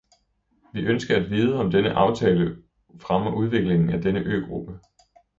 [0.73, 2.55] Vi ønsker at vide, om denne aftale
[2.99, 4.79] fremmer udviklingen af denne øgruppe.